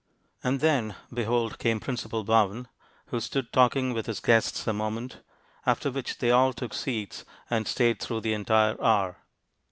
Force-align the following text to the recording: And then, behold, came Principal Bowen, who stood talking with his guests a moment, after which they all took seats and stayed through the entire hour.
And 0.43 0.61
then, 0.61 0.95
behold, 1.13 1.59
came 1.59 1.79
Principal 1.79 2.23
Bowen, 2.23 2.67
who 3.09 3.19
stood 3.19 3.53
talking 3.53 3.93
with 3.93 4.07
his 4.07 4.19
guests 4.19 4.65
a 4.65 4.73
moment, 4.73 5.19
after 5.63 5.91
which 5.91 6.17
they 6.17 6.31
all 6.31 6.53
took 6.53 6.73
seats 6.73 7.23
and 7.51 7.67
stayed 7.67 7.99
through 7.99 8.21
the 8.21 8.33
entire 8.33 8.83
hour. 8.83 9.17